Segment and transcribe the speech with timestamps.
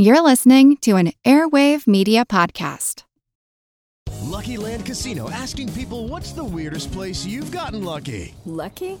[0.00, 3.02] You're listening to an Airwave Media Podcast.
[4.20, 8.32] Lucky Land Casino asking people what's the weirdest place you've gotten lucky?
[8.44, 9.00] Lucky?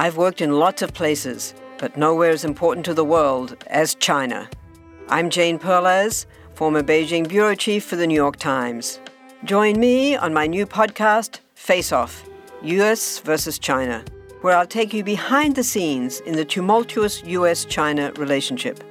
[0.00, 4.48] I've worked in lots of places, but nowhere as important to the world as China.
[5.08, 6.24] I'm Jane Perlez,
[6.54, 9.00] former Beijing bureau chief for the New York Times.
[9.42, 12.24] Join me on my new podcast, Face Off
[12.62, 14.04] US versus China,
[14.42, 18.84] where I'll take you behind the scenes in the tumultuous US China relationship.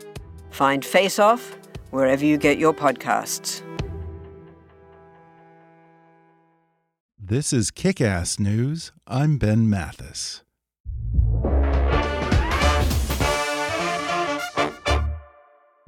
[0.50, 1.58] Find Face Off
[1.92, 3.62] wherever you get your podcasts.
[7.18, 8.92] This is Kick Ass News.
[9.08, 10.44] I'm Ben Mathis.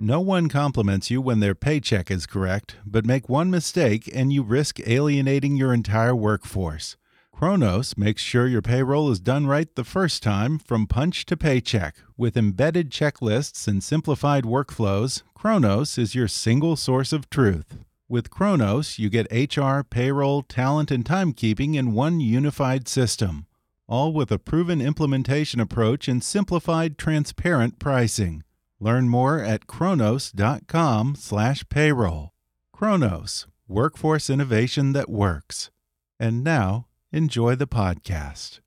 [0.02, 4.44] No one compliments you when their paycheck is correct, but make one mistake and you
[4.44, 6.95] risk alienating your entire workforce.
[7.33, 11.97] Kronos makes sure your payroll is done right the first time from punch to paycheck.
[12.16, 17.80] With embedded checklists and simplified workflows, Kronos is your single source of truth.
[18.08, 19.27] With Kronos, you get
[19.58, 23.47] HR, payroll, talent, and timekeeping in one unified system,
[23.86, 28.45] all with a proven implementation approach and simplified, transparent pricing.
[28.81, 32.30] Learn more at kronos.com/payroll.
[32.72, 35.69] Kronos, workforce innovation that works.
[36.17, 38.61] And now, enjoy the podcast.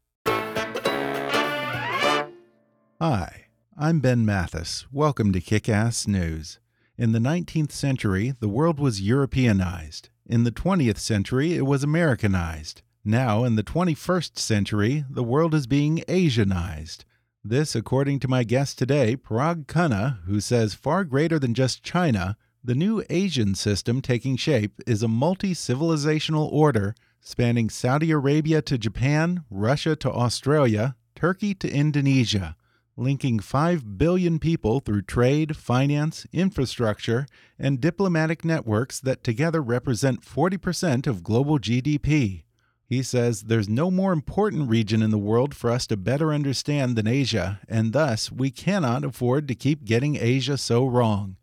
[3.00, 3.46] Hi,
[3.76, 4.84] I'm Ben Mathis.
[4.92, 6.58] Welcome to Kick Ass News.
[6.98, 10.10] In the 19th century, the world was Europeanized.
[10.26, 12.82] In the 20th century, it was Americanized.
[13.02, 17.06] Now, in the 21st century, the world is being Asianized.
[17.44, 22.36] This, according to my guest today, Parag Khanna, who says far greater than just China,
[22.62, 28.78] the new Asian system taking shape is a multi civilizational order spanning Saudi Arabia to
[28.78, 32.54] Japan, Russia to Australia, Turkey to Indonesia,
[32.96, 37.26] linking 5 billion people through trade, finance, infrastructure,
[37.58, 42.44] and diplomatic networks that together represent 40% of global GDP.
[42.92, 46.94] He says there's no more important region in the world for us to better understand
[46.94, 51.36] than Asia, and thus we cannot afford to keep getting Asia so wrong.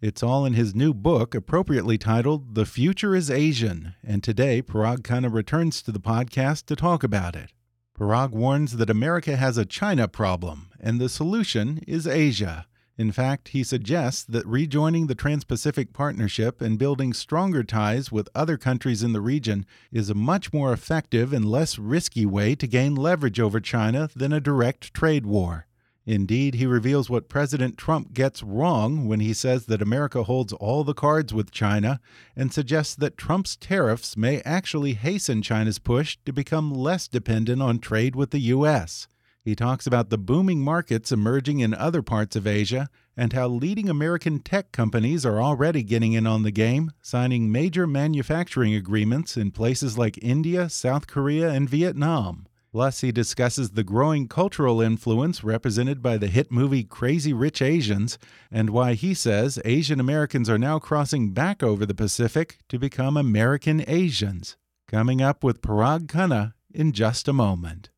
[0.00, 4.98] It's all in his new book, appropriately titled The Future is Asian, and today Parag
[4.98, 7.50] Khanna returns to the podcast to talk about it.
[7.98, 12.66] Parag warns that America has a China problem, and the solution is Asia.
[12.98, 18.28] In fact, he suggests that rejoining the Trans Pacific Partnership and building stronger ties with
[18.34, 22.66] other countries in the region is a much more effective and less risky way to
[22.66, 25.66] gain leverage over China than a direct trade war.
[26.04, 30.82] Indeed, he reveals what President Trump gets wrong when he says that America holds all
[30.82, 32.00] the cards with China
[32.34, 37.78] and suggests that Trump's tariffs may actually hasten China's push to become less dependent on
[37.78, 39.06] trade with the U.S.
[39.44, 43.88] He talks about the booming markets emerging in other parts of Asia and how leading
[43.88, 49.50] American tech companies are already getting in on the game, signing major manufacturing agreements in
[49.50, 52.46] places like India, South Korea, and Vietnam.
[52.70, 58.18] Plus, he discusses the growing cultural influence represented by the hit movie Crazy Rich Asians
[58.50, 63.16] and why he says Asian Americans are now crossing back over the Pacific to become
[63.16, 64.56] American Asians.
[64.88, 67.91] Coming up with Parag Khanna in just a moment.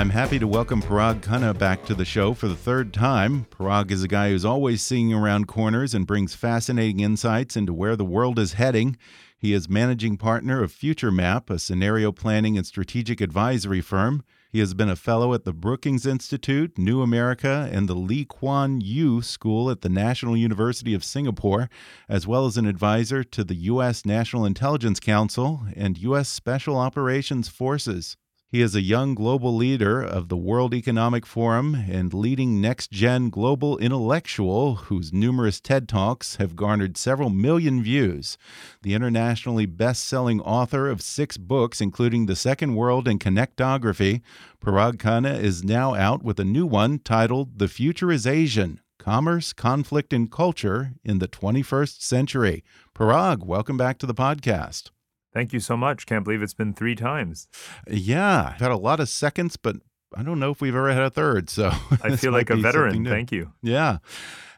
[0.00, 3.44] I'm happy to welcome Parag Khanna back to the show for the third time.
[3.50, 7.96] Parag is a guy who's always seeing around corners and brings fascinating insights into where
[7.96, 8.96] the world is heading.
[9.36, 14.24] He is managing partner of FutureMap, a scenario planning and strategic advisory firm.
[14.50, 18.80] He has been a fellow at the Brookings Institute, New America, and the Lee Kuan
[18.80, 21.68] Yew School at the National University of Singapore,
[22.08, 24.06] as well as an advisor to the U.S.
[24.06, 26.30] National Intelligence Council and U.S.
[26.30, 28.16] Special Operations Forces.
[28.52, 33.30] He is a young global leader of the World Economic Forum and leading next gen
[33.30, 38.36] global intellectual whose numerous TED Talks have garnered several million views.
[38.82, 44.20] The internationally best selling author of six books, including The Second World and Connectography,
[44.60, 49.52] Parag Khanna is now out with a new one titled The Future is Asian Commerce,
[49.52, 52.64] Conflict, and Culture in the 21st Century.
[52.96, 54.90] Parag, welcome back to the podcast.
[55.32, 56.06] Thank you so much.
[56.06, 57.48] Can't believe it's been three times.
[57.88, 59.76] Yeah, I've had a lot of seconds, but
[60.16, 61.48] I don't know if we've ever had a third.
[61.48, 61.68] So
[62.02, 63.04] I feel like a veteran.
[63.04, 63.52] Thank you.
[63.62, 63.98] Yeah.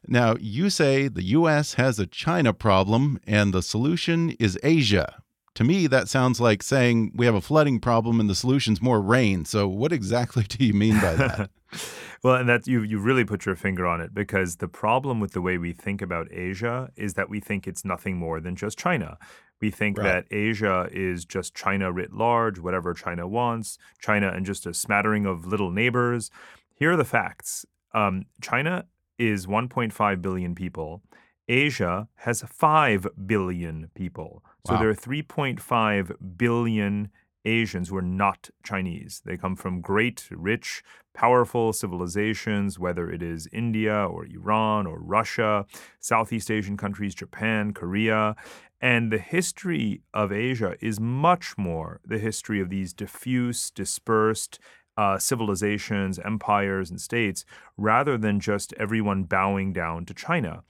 [0.07, 1.75] Now, you say the U.S.
[1.75, 5.23] has a China problem and the solution is Asia.
[5.57, 9.01] To me, that sounds like saying we have a flooding problem and the solution's more
[9.01, 9.45] rain.
[9.45, 11.51] So, what exactly do you mean by that?
[12.25, 15.33] well, and that you you really put your finger on it because the problem with
[15.33, 18.79] the way we think about Asia is that we think it's nothing more than just
[18.79, 19.19] China.
[19.63, 20.05] We think right.
[20.05, 25.25] that Asia is just China writ large, whatever China wants, China and just a smattering
[25.25, 26.31] of little neighbors.
[26.75, 27.65] Here are the facts
[27.95, 28.87] um, China
[29.19, 31.03] is 1.5 billion people.
[31.49, 34.43] Asia has 5 billion people.
[34.67, 34.81] So wow.
[34.81, 37.11] there are 3.5 billion
[37.45, 39.23] Asians who are not Chinese.
[39.25, 40.83] They come from great, rich,
[41.15, 45.67] powerful civilizations, whether it is India or Iran or Russia,
[46.01, 48.37] Southeast Asian countries, Japan, Korea.
[48.83, 54.59] And the history of Asia is much more the history of these diffuse, dispersed,
[54.97, 57.45] uh, civilizations, empires, and states,
[57.77, 60.63] rather than just everyone bowing down to China.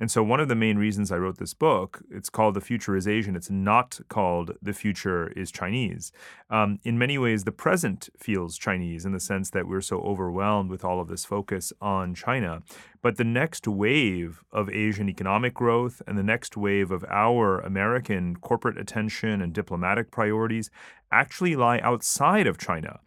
[0.00, 2.96] And so, one of the main reasons I wrote this book, it's called The Future
[2.96, 3.36] is Asian.
[3.36, 6.10] It's not called The Future is Chinese.
[6.48, 10.70] Um, in many ways, the present feels Chinese in the sense that we're so overwhelmed
[10.70, 12.62] with all of this focus on China.
[13.02, 18.36] But the next wave of Asian economic growth and the next wave of our American
[18.36, 20.70] corporate attention and diplomatic priorities
[21.12, 23.00] actually lie outside of China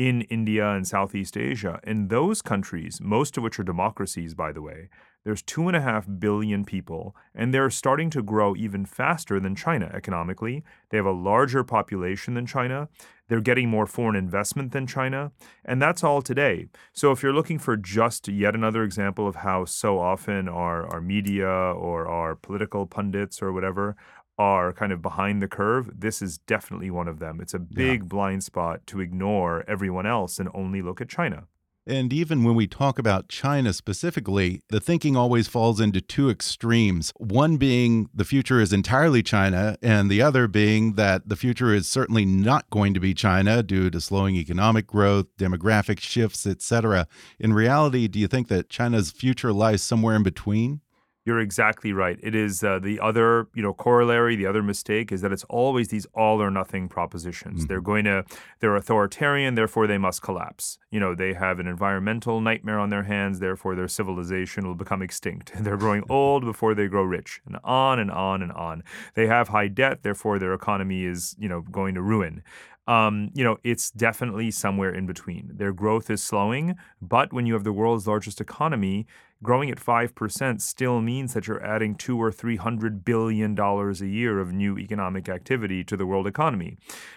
[0.00, 1.78] in India and Southeast Asia.
[1.84, 4.88] In those countries, most of which are democracies, by the way,
[5.24, 9.54] there's two and a half billion people, and they're starting to grow even faster than
[9.54, 10.64] China economically.
[10.88, 12.88] They have a larger population than China.
[13.28, 15.32] They're getting more foreign investment than China.
[15.66, 16.68] And that's all today.
[16.94, 21.02] So if you're looking for just yet another example of how so often our, our
[21.02, 23.96] media or our political pundits or whatever
[24.40, 27.40] are kind of behind the curve, this is definitely one of them.
[27.42, 28.06] It's a big yeah.
[28.06, 31.44] blind spot to ignore everyone else and only look at China.
[31.86, 37.12] And even when we talk about China specifically, the thinking always falls into two extremes.
[37.18, 41.86] One being the future is entirely China, and the other being that the future is
[41.86, 47.06] certainly not going to be China due to slowing economic growth, demographic shifts, etc.
[47.38, 50.80] In reality, do you think that China's future lies somewhere in between?
[51.30, 52.18] You're exactly right.
[52.24, 54.34] It is uh, the other, you know, corollary.
[54.34, 57.60] The other mistake is that it's always these all or nothing propositions.
[57.60, 57.66] Mm-hmm.
[57.68, 58.24] They're going to,
[58.58, 60.76] they're authoritarian, therefore they must collapse.
[60.90, 65.02] You know, they have an environmental nightmare on their hands, therefore their civilization will become
[65.02, 65.52] extinct.
[65.60, 68.82] They're growing old before they grow rich, and on and on and on.
[69.14, 72.42] They have high debt, therefore their economy is, you know, going to ruin.
[72.88, 75.52] Um, you know, it's definitely somewhere in between.
[75.54, 79.06] Their growth is slowing, but when you have the world's largest economy,
[79.42, 84.06] growing at 5% still means that you're adding two or three hundred billion dollars a
[84.06, 86.76] year of new economic activity to the world economy.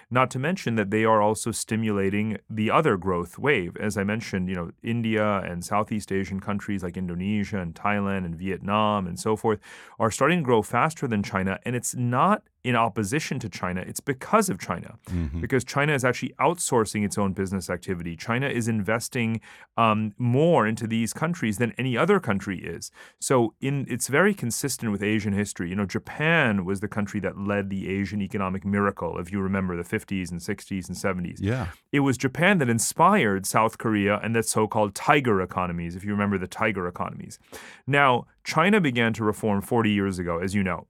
[0.09, 3.75] Not to mention that they are also stimulating the other growth wave.
[3.77, 8.35] As I mentioned, you know, India and Southeast Asian countries like Indonesia and Thailand and
[8.35, 9.59] Vietnam and so forth
[9.99, 11.59] are starting to grow faster than China.
[11.65, 14.95] And it's not in opposition to China, it's because of China.
[15.09, 15.41] Mm-hmm.
[15.41, 18.15] Because China is actually outsourcing its own business activity.
[18.15, 19.41] China is investing
[19.75, 22.91] um, more into these countries than any other country is.
[23.19, 25.69] So in it's very consistent with Asian history.
[25.69, 29.75] You know, Japan was the country that led the Asian economic miracle, if you remember
[29.75, 31.37] the 50s and 60s and 70s.
[31.39, 31.67] Yeah.
[31.91, 36.37] It was Japan that inspired South Korea and that so-called tiger economies, if you remember
[36.37, 37.39] the tiger economies.
[37.87, 40.87] Now, China began to reform 40 years ago, as you know.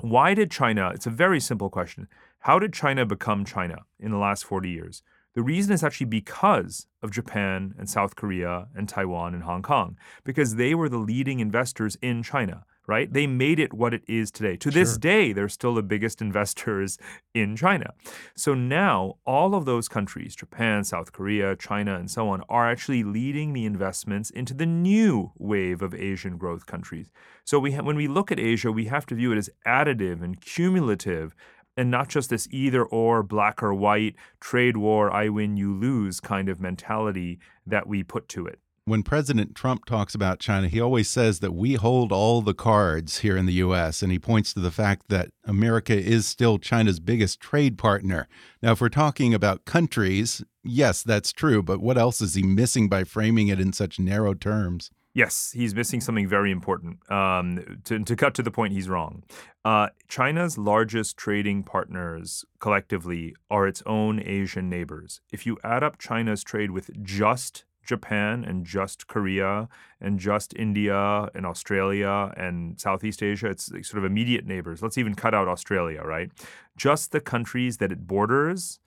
[0.00, 0.90] Why did China?
[0.94, 2.08] It's a very simple question.
[2.40, 5.02] How did China become China in the last 40 years?
[5.34, 9.96] The reason is actually because of Japan and South Korea and Taiwan and Hong Kong,
[10.24, 13.12] because they were the leading investors in China right?
[13.12, 14.56] They made it what it is today.
[14.56, 14.72] To sure.
[14.72, 16.98] this day, they're still the biggest investors
[17.32, 17.92] in China.
[18.34, 23.04] So now, all of those countries, Japan, South Korea, China, and so on, are actually
[23.04, 27.10] leading the investments into the new wave of Asian growth countries.
[27.44, 30.20] So we ha- when we look at Asia, we have to view it as additive
[30.20, 31.36] and cumulative
[31.80, 36.20] and not just this either or black or white trade war I win you lose
[36.20, 38.60] kind of mentality that we put to it.
[38.90, 43.18] when President Trump talks about China, he always says that we hold all the cards
[43.18, 46.98] here in the U.S., and he points to the fact that America is still China's
[46.98, 48.26] biggest trade partner.
[48.60, 52.88] Now, if we're talking about countries, yes, that's true, but what else is he missing
[52.88, 54.90] by framing it in such narrow terms?
[55.12, 56.98] Yes, he's missing something very important.
[57.10, 59.24] Um, to, to, cut to the point, he's wrong.
[59.64, 65.20] Uh, China's largest trading partners collectively are its own Asian neighbors.
[65.32, 69.68] If you add up China's trade with just Japan and just Korea
[70.00, 73.48] and just India and Australia and Southeast Asia.
[73.48, 74.80] It's sort of immediate neighbors.
[74.80, 76.30] Let's even cut out Australia, right?
[76.76, 78.78] Just the countries that it borders,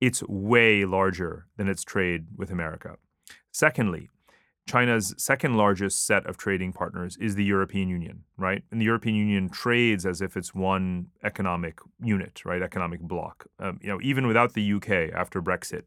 [0.00, 2.96] it's way larger than its trade with America.
[3.52, 4.08] Secondly,
[4.68, 8.62] China's second largest set of trading partners is the European Union, right?
[8.70, 12.60] And the European Union trades as if it's one economic unit, right?
[12.60, 13.46] Economic bloc.
[13.58, 15.84] Um, you know, even without the UK after Brexit,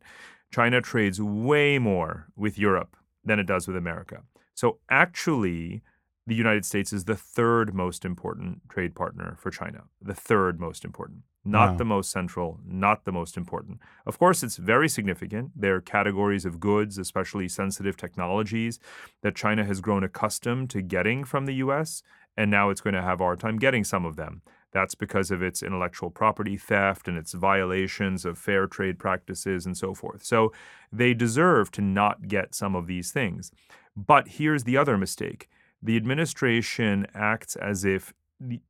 [0.52, 4.24] China trades way more with Europe than it does with America.
[4.56, 5.84] So actually,
[6.26, 9.84] the United States is the third most important trade partner for China.
[10.02, 11.22] The third most important.
[11.44, 11.78] Not wow.
[11.78, 13.80] the most central, not the most important.
[14.06, 15.52] Of course, it's very significant.
[15.56, 18.80] There are categories of goods, especially sensitive technologies,
[19.24, 22.04] that China has grown accustomed to getting from the US,
[22.38, 24.44] and now it's going to have a hard time getting some of them.
[24.72, 29.76] That's because of its intellectual property theft and its violations of fair trade practices and
[29.76, 30.24] so forth.
[30.24, 30.54] So
[30.92, 33.52] they deserve to not get some of these things.
[33.96, 35.50] But here's the other mistake
[35.82, 38.14] the administration acts as if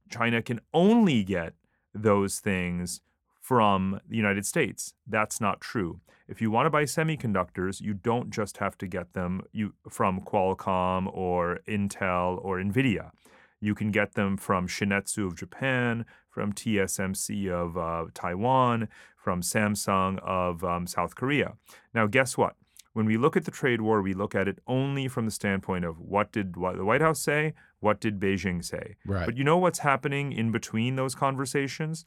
[0.09, 1.53] China can only get
[1.93, 3.01] those things
[3.41, 4.93] from the United States.
[5.07, 5.99] That's not true.
[6.27, 10.21] If you want to buy semiconductors, you don't just have to get them you, from
[10.21, 13.11] Qualcomm or Intel or Nvidia.
[13.59, 20.19] You can get them from Shin-Etsu of Japan, from TSMC of uh, Taiwan, from Samsung
[20.19, 21.53] of um, South Korea.
[21.93, 22.55] Now, guess what?
[22.93, 25.85] When we look at the trade war, we look at it only from the standpoint
[25.85, 28.95] of what did the White House say, what did Beijing say.
[29.05, 29.25] Right.
[29.25, 32.05] But you know what's happening in between those conversations?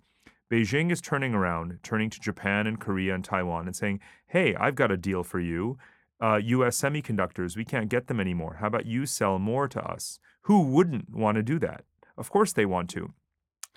[0.51, 4.75] Beijing is turning around, turning to Japan and Korea and Taiwan and saying, hey, I've
[4.75, 5.79] got a deal for you.
[6.21, 8.59] Uh, US semiconductors, we can't get them anymore.
[8.61, 10.19] How about you sell more to us?
[10.43, 11.85] Who wouldn't want to do that?
[12.17, 13.15] Of course they want to.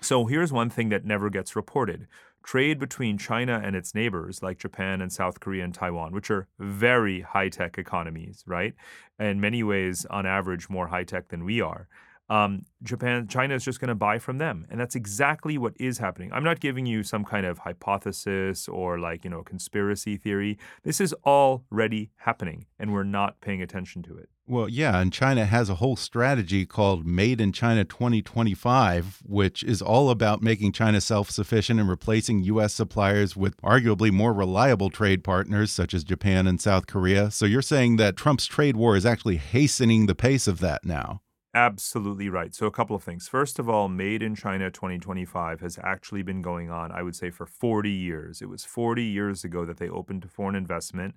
[0.00, 2.06] So here's one thing that never gets reported
[2.44, 6.48] trade between China and its neighbors, like Japan and South Korea and Taiwan, which are
[6.58, 8.74] very high tech economies, right?
[9.18, 11.88] In many ways, on average, more high tech than we are
[12.30, 15.98] um, Japan, China is just going to buy from them, and that's exactly what is
[15.98, 16.30] happening.
[16.32, 20.58] I'm not giving you some kind of hypothesis or like you know conspiracy theory.
[20.82, 24.28] This is already happening, and we're not paying attention to it.
[24.50, 29.82] Well, yeah, and China has a whole strategy called Made in China 2025, which is
[29.82, 32.74] all about making China self sufficient and replacing U.S.
[32.74, 37.30] suppliers with arguably more reliable trade partners such as Japan and South Korea.
[37.30, 41.20] So you're saying that Trump's trade war is actually hastening the pace of that now?
[41.54, 42.54] Absolutely right.
[42.54, 43.26] So, a couple of things.
[43.26, 47.30] First of all, Made in China 2025 has actually been going on, I would say,
[47.30, 48.42] for 40 years.
[48.42, 51.14] It was 40 years ago that they opened to foreign investment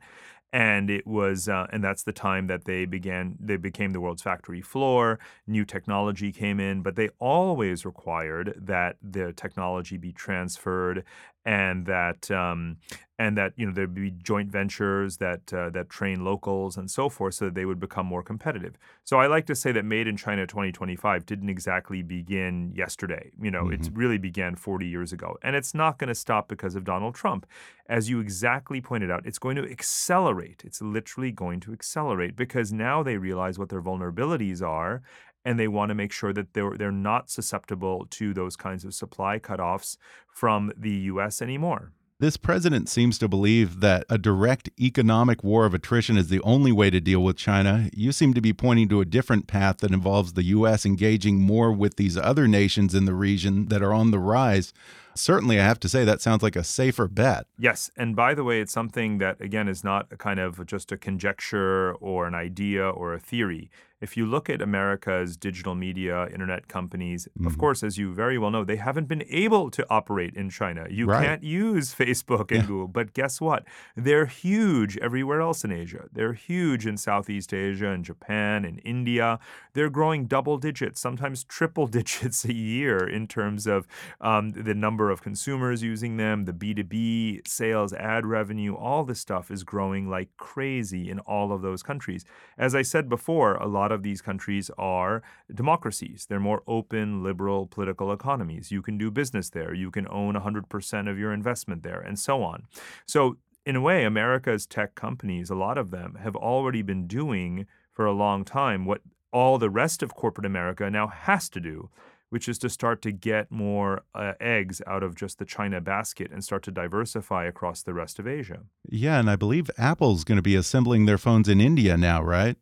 [0.53, 4.22] and it was uh, and that's the time that they began they became the world's
[4.22, 5.20] factory floor.
[5.48, 11.03] New technology came in but they always required that the technology be transferred
[11.46, 12.77] and that um,
[13.17, 17.10] and that you know there'd be joint ventures that uh, that train locals and so
[17.10, 18.77] forth so that they would become more competitive.
[19.03, 23.31] So i like to say that made in china 2025 didn't exactly begin yesterday.
[23.41, 23.86] You know mm-hmm.
[23.86, 25.38] it really began 40 years ago.
[25.43, 27.46] And it's not going to stop because of donald trump.
[27.88, 30.63] As you exactly pointed out it's going to accelerate accelerate.
[30.65, 35.01] It's literally going to accelerate because now they realize what their vulnerabilities are
[35.43, 38.93] and they want to make sure that they're they're not susceptible to those kinds of
[38.93, 39.98] supply cutoffs
[40.33, 41.91] from the US anymore.
[42.22, 46.72] This president seems to believe that a direct economic war of attrition is the only
[46.72, 47.90] way to deal with China.
[47.94, 50.86] You seem to be pointing to a different path that involves the U.S.
[50.86, 54.72] engaging more with these other nations in the region that are on the rise.
[55.16, 57.48] Certainly, I have to say that sounds like a safer bet.
[57.58, 57.90] Yes.
[57.98, 60.98] And by the way, it's something that, again, is not a kind of just a
[60.98, 66.67] conjecture or an idea or a theory if you look at America's digital media, internet
[66.67, 67.48] companies, mm-hmm.
[67.48, 70.88] of course, as you very well know, they haven't been able to operate in China.
[70.89, 71.24] You right.
[71.24, 72.67] can't use Facebook and yeah.
[72.67, 72.88] Google.
[72.88, 73.63] But guess what?
[73.96, 76.05] They're huge everywhere else in Asia.
[76.12, 79.39] They're huge in Southeast Asia and Japan and India.
[79.74, 83.88] They're growing double digits, sometimes triple digits a year in terms of
[84.20, 89.51] um, the number of consumers using them, the B2B sales, ad revenue, all this stuff
[89.51, 92.25] is growing like crazy in all of those countries.
[92.58, 95.21] As I said before, a lot lot of these countries are
[95.53, 96.25] democracies.
[96.27, 98.71] They're more open, liberal political economies.
[98.71, 99.74] You can do business there.
[99.74, 102.63] You can own 100% of your investment there, and so on.
[103.05, 107.67] So in a way, America's tech companies, a lot of them, have already been doing
[107.91, 109.01] for a long time what
[109.33, 111.89] all the rest of corporate America now has to do,
[112.29, 116.31] which is to start to get more uh, eggs out of just the China basket
[116.31, 118.62] and start to diversify across the rest of Asia.
[118.89, 122.57] Yeah, and I believe Apple's going to be assembling their phones in India now, right?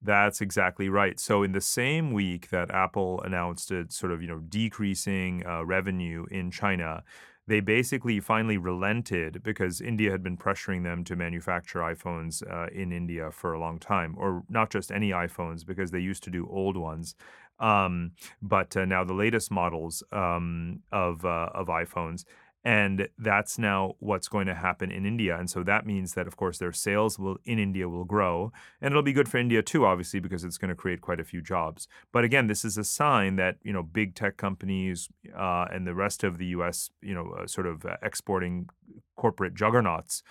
[0.00, 1.18] That's exactly right.
[1.18, 5.64] So in the same week that Apple announced its sort of you know decreasing uh,
[5.64, 7.02] revenue in China,
[7.48, 12.92] they basically finally relented because India had been pressuring them to manufacture iPhones uh, in
[12.92, 16.46] India for a long time, or not just any iPhones because they used to do
[16.48, 17.16] old ones.
[17.58, 22.24] Um, but uh, now the latest models um, of uh, of iPhones,
[22.68, 25.34] and that's now what's going to happen in India.
[25.38, 28.92] And so that means that, of course, their sales will in India will grow, and
[28.92, 31.40] it'll be good for India too, obviously, because it's going to create quite a few
[31.40, 31.88] jobs.
[32.12, 35.94] But again, this is a sign that you know big tech companies uh, and the
[35.94, 36.90] rest of the U.S.
[37.00, 38.68] you know uh, sort of uh, exporting
[39.16, 40.22] corporate juggernauts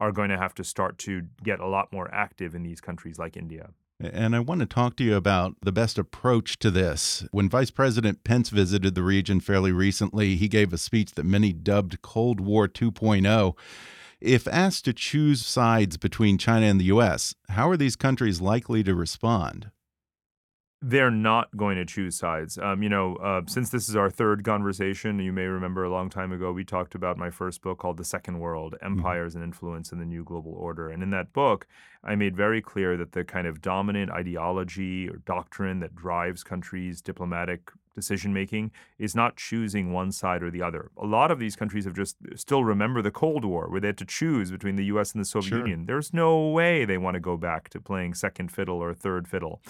[0.00, 3.20] are going to have to start to get a lot more active in these countries
[3.20, 3.70] like India.
[4.00, 7.26] And I want to talk to you about the best approach to this.
[7.30, 11.52] When Vice President Pence visited the region fairly recently, he gave a speech that many
[11.52, 13.56] dubbed Cold War 2.0.
[14.20, 18.82] If asked to choose sides between China and the U.S., how are these countries likely
[18.82, 19.70] to respond?
[20.86, 22.58] They're not going to choose sides.
[22.58, 26.10] Um, you know, uh, since this is our third conversation, you may remember a long
[26.10, 28.98] time ago we talked about my first book called The Second World mm-hmm.
[28.98, 29.42] Empires mm-hmm.
[29.42, 30.90] and Influence in the New Global Order.
[30.90, 31.66] And in that book,
[32.02, 37.00] I made very clear that the kind of dominant ideology or doctrine that drives countries'
[37.00, 40.90] diplomatic decision making is not choosing one side or the other.
[40.98, 43.98] A lot of these countries have just still remember the Cold War where they had
[43.98, 45.58] to choose between the US and the Soviet sure.
[45.60, 45.86] Union.
[45.86, 49.62] There's no way they want to go back to playing second fiddle or third fiddle.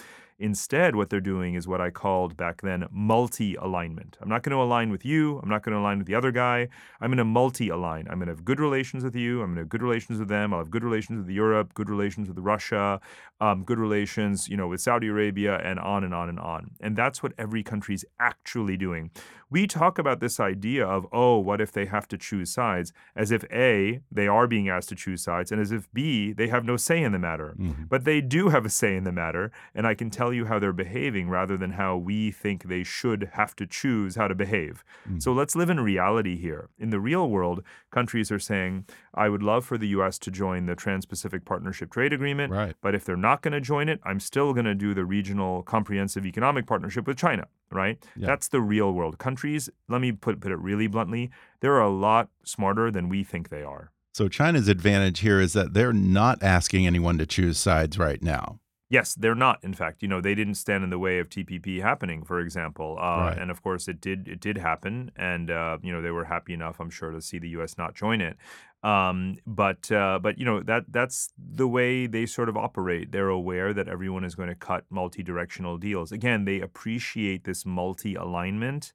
[0.45, 4.19] Instead, what they're doing is what I called back then multi alignment.
[4.21, 5.39] I'm not going to align with you.
[5.39, 6.69] I'm not going to align with the other guy.
[7.01, 8.07] I'm going to multi align.
[8.11, 9.41] I'm going to have good relations with you.
[9.41, 10.53] I'm going to have good relations with them.
[10.53, 13.01] I'll have good relations with Europe, good relations with Russia,
[13.41, 16.73] um, good relations, you know, with Saudi Arabia, and on and on and on.
[16.79, 19.11] And that's what every country's actually doing.
[19.51, 23.31] We talk about this idea of, oh, what if they have to choose sides, as
[23.31, 26.65] if A, they are being asked to choose sides, and as if B, they have
[26.65, 27.55] no say in the matter.
[27.59, 27.85] Mm-hmm.
[27.85, 30.59] But they do have a say in the matter, and I can tell you how
[30.59, 34.85] they're behaving rather than how we think they should have to choose how to behave.
[35.07, 35.21] Mm-hmm.
[35.21, 36.69] So let's live in reality here.
[36.79, 40.67] In the real world, countries are saying, I would love for the US to join
[40.67, 42.75] the Trans Pacific Partnership Trade Agreement, right.
[42.83, 45.63] but if they're not going to join it, I'm still going to do the Regional
[45.63, 48.03] Comprehensive Economic Partnership with China right?
[48.17, 48.29] Yeah.
[48.29, 49.19] That's the real world.
[49.19, 51.31] Countries, let me put, put it really bluntly,
[51.61, 53.91] they're a lot smarter than we think they are.
[54.13, 58.61] So China's advantage here is that they're not asking anyone to choose sides right now.
[58.91, 59.59] Yes, they're not.
[59.65, 62.97] In fact, you know, they didn't stand in the way of TPP happening, for example.
[62.99, 63.39] Uh, right.
[63.39, 64.29] And of course, it did.
[64.29, 67.39] It did happen, and uh, you know, they were happy enough, I'm sure, to see
[67.39, 67.79] the U.S.
[67.79, 68.37] not join it.
[68.83, 73.11] Um, but uh, but you know that that's the way they sort of operate.
[73.11, 76.13] They're aware that everyone is going to cut multi-directional deals.
[76.13, 78.93] Again, they appreciate this multi-alignment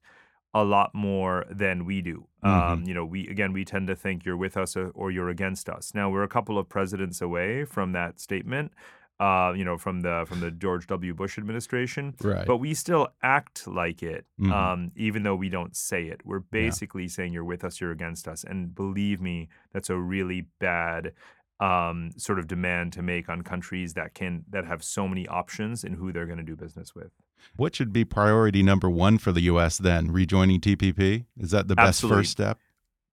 [0.54, 2.26] a lot more than we do.
[2.42, 2.72] Um, mm-hmm.
[2.72, 5.68] Um, you know, we again we tend to think you're with us or you're against
[5.68, 5.92] us.
[5.92, 8.72] Now we're a couple of presidents away from that statement
[9.20, 11.12] uh, you know, from the from the George W.
[11.12, 12.14] Bush administration.
[12.22, 12.46] Right.
[12.46, 14.50] But we still act like it, mm-hmm.
[14.50, 16.22] um, even though we don't say it.
[16.24, 17.10] We're basically yeah.
[17.10, 18.44] saying you're with us, you're against us.
[18.44, 21.12] And believe me, that's a really bad
[21.60, 25.84] um, sort of demand to make on countries that can that have so many options
[25.84, 27.10] in who they're going to do business with.
[27.56, 29.76] What should be priority number one for the U.S.
[29.76, 30.10] then?
[30.10, 32.22] Rejoining TPP is that the best Absolutely.
[32.22, 32.58] first step?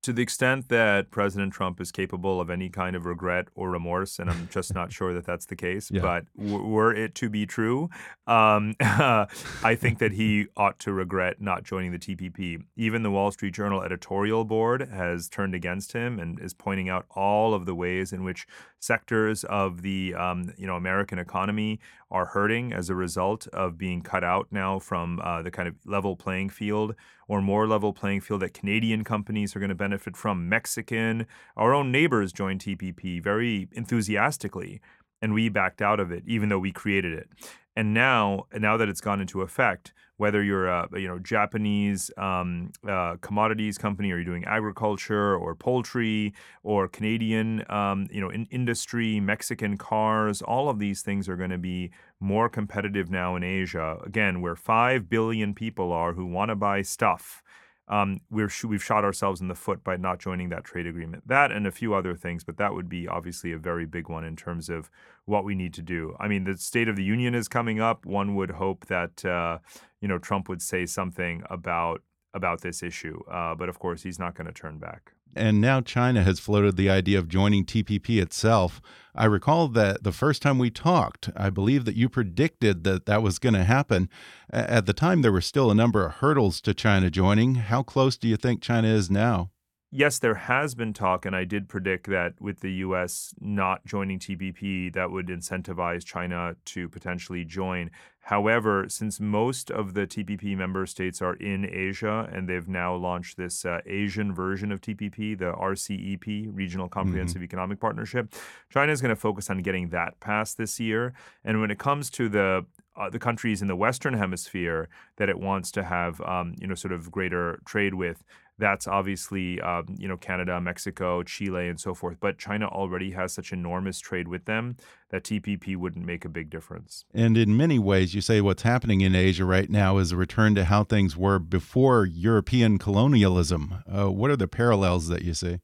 [0.08, 4.20] To the extent that President Trump is capable of any kind of regret or remorse,
[4.20, 6.00] and I'm just not sure that that's the case, yeah.
[6.00, 7.90] but w- were it to be true,
[8.26, 12.64] um, I think that he ought to regret not joining the TPP.
[12.78, 17.06] Even the Wall Street Journal editorial board has turned against him and is pointing out
[17.14, 18.48] all of the ways in which
[18.80, 24.02] sectors of the um, you know American economy are hurting as a result of being
[24.02, 26.96] cut out now from uh, the kind of level playing field
[27.28, 30.48] or more level playing field that Canadian companies are going to benefit from.
[30.48, 34.82] Mexican, our own neighbors joined TPP very enthusiastically,
[35.22, 37.30] and we backed out of it, even though we created it.
[37.78, 42.72] And now, now that it's gone into effect, whether you're a you know Japanese um,
[42.90, 48.48] uh, commodities company, or you're doing agriculture or poultry, or Canadian um, you know in
[48.50, 53.44] industry, Mexican cars, all of these things are going to be more competitive now in
[53.44, 54.00] Asia.
[54.04, 57.44] Again, where five billion people are who want to buy stuff
[57.90, 61.28] um, we're we've shot ourselves in the foot by not joining that trade agreement.
[61.28, 64.26] That and a few other things, but that would be obviously a very big one
[64.26, 64.90] in terms of
[65.26, 66.16] what we need to do.
[66.20, 68.06] I mean, the State of the Union is coming up.
[68.06, 69.60] One would hope that uh,
[70.02, 72.02] you know Trump would say something about
[72.34, 75.14] about this issue, uh, but of course he's not going to turn back.
[75.38, 78.82] And now China has floated the idea of joining TPP itself.
[79.14, 83.22] I recall that the first time we talked, I believe that you predicted that that
[83.22, 84.10] was going to happen.
[84.50, 87.56] At the time, there were still a number of hurdles to China joining.
[87.56, 89.52] How close do you think China is now?
[89.92, 93.34] Yes, there has been talk, and I did predict that with the U.S.
[93.40, 97.92] not joining TPP, that would incentivize China to potentially join.
[98.28, 103.38] However, since most of the TPP member states are in Asia and they've now launched
[103.38, 107.46] this uh, Asian version of TPP, the RCEP, Regional Comprehensive mm-hmm.
[107.46, 108.34] Economic Partnership,
[108.70, 111.14] China is going to focus on getting that passed this year.
[111.46, 112.66] And when it comes to the
[112.98, 116.76] uh, the countries in the Western Hemisphere that it wants to have, um, you know,
[116.76, 118.24] sort of greater trade with,
[118.60, 122.18] that's obviously, um, you know, Canada, Mexico, Chile, and so forth.
[122.20, 124.78] But China already has such enormous trade with them
[125.10, 127.06] that TPP wouldn't make a big difference.
[127.14, 130.56] And in many ways, you say what's happening in Asia right now is a return
[130.56, 133.84] to how things were before European colonialism.
[133.88, 135.60] Uh, what are the parallels that you see?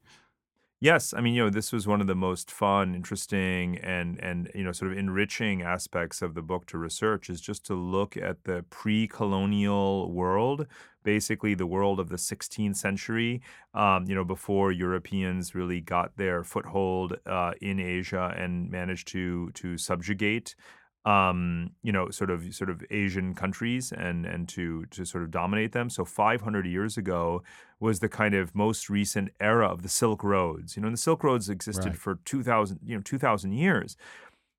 [0.80, 4.50] Yes, I mean, you know, this was one of the most fun, interesting, and and
[4.54, 8.16] you know, sort of enriching aspects of the book to research is just to look
[8.18, 10.66] at the pre-colonial world,
[11.02, 13.40] basically the world of the 16th century.
[13.72, 19.50] Um, you know, before Europeans really got their foothold uh, in Asia and managed to
[19.52, 20.54] to subjugate
[21.04, 25.30] um, you know, sort of sort of Asian countries and and to to sort of
[25.30, 25.90] dominate them.
[25.90, 27.42] So 500 years ago
[27.78, 30.76] was the kind of most recent era of the Silk Roads.
[30.76, 31.96] You know, and the Silk Roads existed right.
[31.96, 33.96] for 2,000 you know 2,000 years.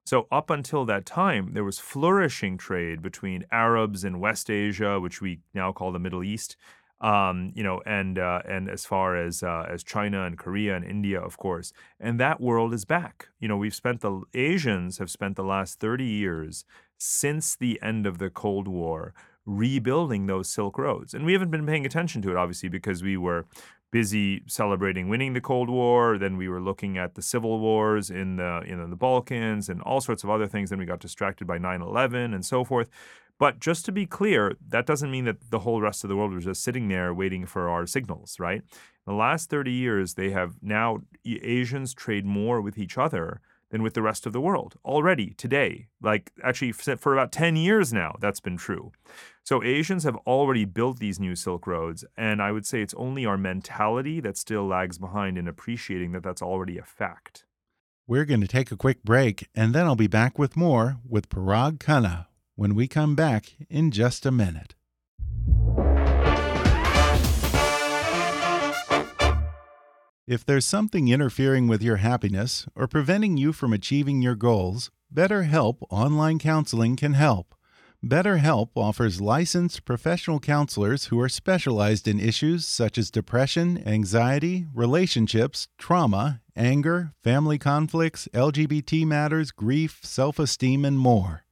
[0.06, 5.20] So up until that time, there was flourishing trade between Arabs in West Asia, which
[5.20, 6.56] we now call the Middle East,
[7.02, 10.86] um, you know, and uh, and as far as uh, as China and Korea and
[10.86, 13.30] India, of course, and that world is back.
[13.40, 16.66] You know, we've spent the Asians have spent the last thirty years
[16.98, 19.14] since the end of the Cold War
[19.46, 23.18] rebuilding those Silk Roads, and we haven't been paying attention to it, obviously, because we
[23.18, 23.46] were
[23.92, 26.18] busy celebrating winning the Cold War.
[26.18, 29.82] Then we were looking at the civil wars in the you know the Balkans and
[29.82, 30.70] all sorts of other things.
[30.70, 32.90] Then we got distracted by 9/11 and so forth.
[33.38, 36.34] But just to be clear, that doesn't mean that the whole rest of the world
[36.34, 38.62] was just sitting there waiting for our signals, right?
[38.62, 43.84] In the last 30 years, they have now Asians trade more with each other than
[43.84, 45.88] with the rest of the world already today.
[46.02, 48.94] Like actually for about 10 years now, that's been true.
[49.44, 53.26] So Asians have already built these new Silk Roads, and I would say it's only
[53.26, 57.46] our mentality that still lags behind in appreciating that that's already a fact.
[58.08, 61.30] We're going to take a quick break, and then I'll be back with more with
[61.30, 64.76] Parag Khanna when we come back in just a minute.
[70.28, 75.78] If there's something interfering with your happiness or preventing you from achieving your goals, BetterHelp
[75.92, 77.54] Online Counseling can help.
[78.04, 85.68] BetterHelp offers licensed professional counselors who are specialized in issues such as depression, anxiety, relationships,
[85.78, 91.45] trauma, anger, family conflicts, LGBT matters, grief, self esteem, and more.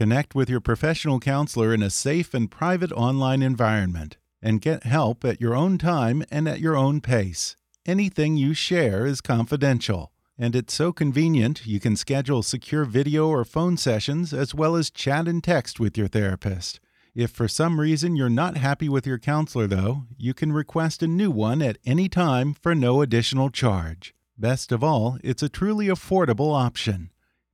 [0.00, 5.26] Connect with your professional counselor in a safe and private online environment and get help
[5.26, 7.54] at your own time and at your own pace.
[7.84, 13.44] Anything you share is confidential, and it's so convenient you can schedule secure video or
[13.44, 16.80] phone sessions as well as chat and text with your therapist.
[17.14, 21.08] If for some reason you're not happy with your counselor, though, you can request a
[21.08, 24.14] new one at any time for no additional charge.
[24.38, 27.10] Best of all, it's a truly affordable option.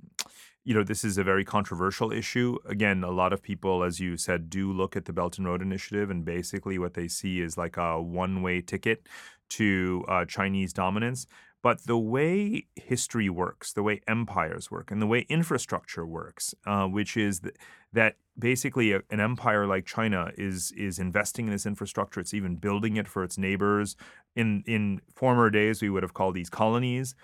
[0.64, 2.58] you know, this is a very controversial issue.
[2.68, 5.62] Again, a lot of people, as you said, do look at the Belt and Road
[5.62, 9.06] Initiative, and basically what they see is like a one-way ticket
[9.50, 11.26] to uh, Chinese dominance.
[11.64, 16.86] But the way history works, the way empires work, and the way infrastructure works, uh,
[16.86, 17.54] which is th-
[17.90, 22.20] that basically a, an empire like China is is investing in this infrastructure.
[22.20, 23.96] It's even building it for its neighbors.
[24.36, 27.14] In in former days, we would have called these colonies.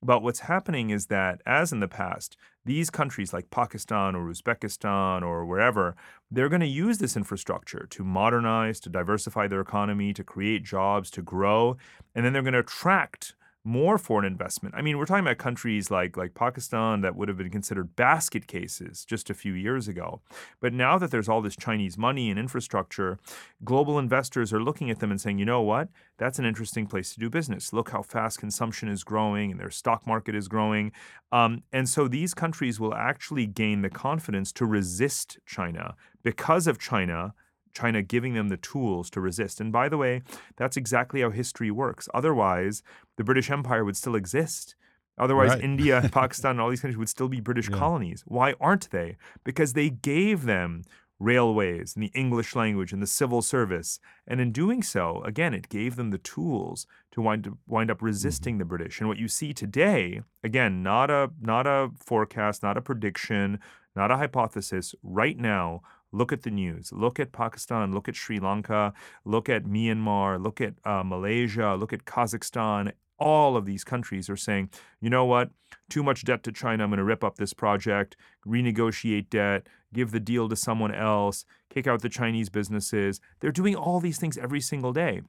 [0.00, 5.22] But what's happening is that, as in the past, these countries like Pakistan or Uzbekistan
[5.22, 5.96] or wherever,
[6.30, 11.10] they're going to use this infrastructure to modernize, to diversify their economy, to create jobs,
[11.10, 11.76] to grow,
[12.14, 14.74] and then they're going to attract more foreign investment.
[14.74, 18.46] I mean, we're talking about countries like like Pakistan that would have been considered basket
[18.46, 20.20] cases just a few years ago.
[20.60, 23.18] But now that there's all this Chinese money and infrastructure,
[23.64, 25.88] global investors are looking at them and saying, "You know what?
[26.16, 27.72] That's an interesting place to do business.
[27.72, 30.92] Look how fast consumption is growing and their stock market is growing."
[31.30, 36.78] Um, and so these countries will actually gain the confidence to resist China because of
[36.78, 37.34] China
[37.74, 39.60] China giving them the tools to resist.
[39.60, 40.22] And by the way,
[40.56, 42.08] that's exactly how history works.
[42.14, 42.82] Otherwise,
[43.16, 44.74] the British Empire would still exist.
[45.18, 45.62] Otherwise, right.
[45.62, 47.76] India, Pakistan, and all these countries would still be British yeah.
[47.76, 48.22] colonies.
[48.26, 49.16] Why aren't they?
[49.44, 50.84] Because they gave them
[51.20, 53.98] railways and the English language and the civil service.
[54.26, 58.54] And in doing so, again, it gave them the tools to wind, wind up resisting
[58.54, 58.60] mm-hmm.
[58.60, 59.00] the British.
[59.00, 63.58] And what you see today, again, not a not a forecast, not a prediction,
[63.96, 66.90] not a hypothesis, right now, Look at the news.
[66.92, 67.92] Look at Pakistan.
[67.92, 68.92] Look at Sri Lanka.
[69.24, 70.42] Look at Myanmar.
[70.42, 71.76] Look at uh, Malaysia.
[71.78, 72.92] Look at Kazakhstan.
[73.18, 75.50] All of these countries are saying, you know what?
[75.90, 76.84] Too much debt to China.
[76.84, 78.16] I'm going to rip up this project,
[78.46, 83.20] renegotiate debt, give the deal to someone else, kick out the Chinese businesses.
[83.40, 85.22] They're doing all these things every single day.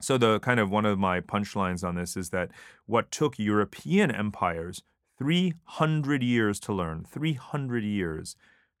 [0.00, 2.50] So, the kind of one of my punchlines on this is that
[2.86, 4.82] what took European empires
[5.18, 8.34] 300 years to learn, 300 years,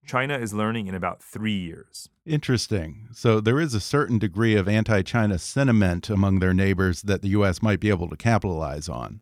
[0.06, 2.08] China is learning in about three years.
[2.26, 3.08] Interesting.
[3.12, 7.28] So there is a certain degree of anti China sentiment among their neighbors that the
[7.30, 7.62] U.S.
[7.62, 9.20] might be able to capitalize on.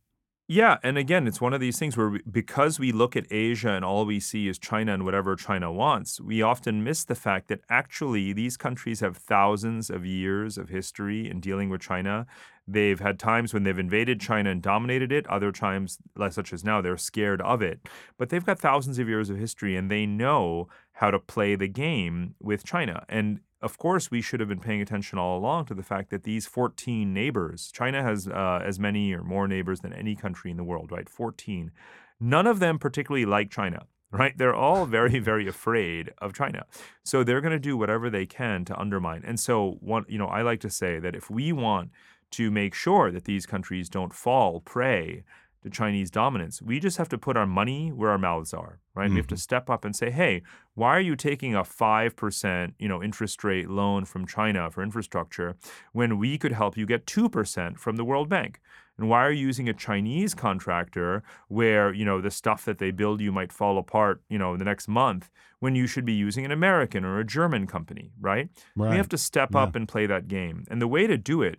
[0.52, 3.70] Yeah, and again, it's one of these things where we, because we look at Asia
[3.70, 7.46] and all we see is China and whatever China wants, we often miss the fact
[7.46, 12.26] that actually these countries have thousands of years of history in dealing with China.
[12.66, 15.98] They've had times when they've invaded China and dominated it, other times,
[16.30, 17.88] such as now, they're scared of it.
[18.18, 20.66] But they've got thousands of years of history and they know
[21.00, 23.06] how to play the game with China.
[23.08, 26.24] And of course, we should have been paying attention all along to the fact that
[26.24, 30.58] these 14 neighbors, China has uh, as many or more neighbors than any country in
[30.58, 31.08] the world, right?
[31.08, 31.72] 14.
[32.20, 34.36] None of them particularly like China, right?
[34.36, 36.66] They're all very, very afraid of China.
[37.02, 39.22] So they're going to do whatever they can to undermine.
[39.24, 41.92] And so, one, you know, I like to say that if we want
[42.32, 45.24] to make sure that these countries don't fall prey
[45.62, 46.62] to Chinese dominance.
[46.62, 49.04] We just have to put our money where our mouths are, right?
[49.04, 49.14] Mm-hmm.
[49.14, 49.40] We have to mm-hmm.
[49.40, 50.42] step up and say, "Hey,
[50.74, 55.56] why are you taking a 5%, you know, interest rate loan from China for infrastructure
[55.92, 58.60] when we could help you get 2% from the World Bank?"
[59.00, 62.90] And why are you using a Chinese contractor where, you know, the stuff that they
[62.90, 66.12] build you might fall apart, you know, in the next month when you should be
[66.12, 68.50] using an American or a German company, right?
[68.76, 68.90] right.
[68.90, 69.62] We have to step yeah.
[69.62, 70.64] up and play that game.
[70.70, 71.58] And the way to do it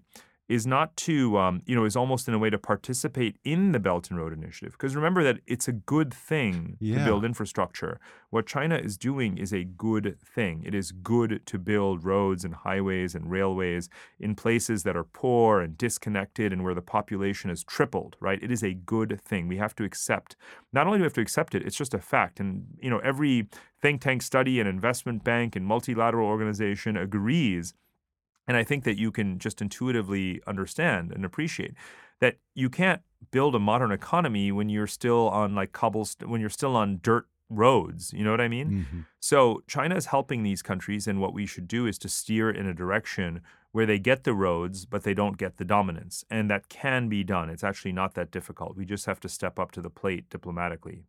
[0.52, 3.80] is not to, um, you know, is almost in a way to participate in the
[3.80, 4.74] Belt and Road Initiative.
[4.74, 6.98] Because remember that it's a good thing yeah.
[6.98, 8.02] to build infrastructure.
[8.32, 10.64] What China is doing is a good thing.
[10.66, 13.88] It is good to build roads and highways and railways
[14.20, 18.44] in places that are poor and disconnected and where the population has tripled, right?
[18.44, 19.48] It is a good thing.
[19.48, 20.36] We have to accept,
[20.74, 22.42] not only do we have to accept it, it's just a fact.
[22.42, 23.48] And, you know, every
[23.82, 27.74] think tank study and investment bank and multilateral organization agrees
[28.48, 31.74] and I think that you can just intuitively understand and appreciate
[32.20, 33.02] that you can't
[33.32, 37.28] build a modern economy when you're still on like cobblestone, when you're still on dirt
[37.50, 38.14] roads.
[38.14, 38.72] You know what I mean?
[38.72, 39.00] Mm-hmm.
[39.20, 42.66] So China is helping these countries, and what we should do is to steer in
[42.66, 46.26] a direction where they get the roads, but they don't get the dominance.
[46.30, 47.50] And that can be done.
[47.50, 48.76] It's actually not that difficult.
[48.76, 51.06] We just have to step up to the plate diplomatically.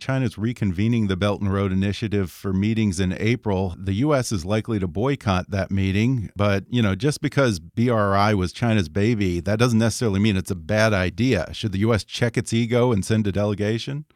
[0.00, 3.74] China's reconvening the Belt and Road Initiative for meetings in April.
[3.78, 4.32] The U.S.
[4.32, 9.40] is likely to boycott that meeting, but you know, just because BRI was China's baby,
[9.40, 11.52] that doesn't necessarily mean it's a bad idea.
[11.52, 12.02] Should the U.S.
[12.02, 14.06] check its ego and send a delegation?